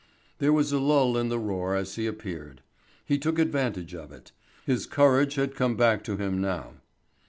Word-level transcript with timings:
There 0.39 0.51
was 0.51 0.71
a 0.71 0.79
lull 0.79 1.15
in 1.15 1.29
the 1.29 1.37
roar 1.37 1.75
as 1.75 1.93
he 1.93 2.07
appeared. 2.07 2.61
He 3.05 3.19
took 3.19 3.37
advantage 3.37 3.93
of 3.93 4.11
it. 4.11 4.31
His 4.65 4.87
courage 4.87 5.35
had 5.35 5.53
come 5.53 5.75
back 5.77 6.03
to 6.05 6.17
him 6.17 6.41
now. 6.41 6.73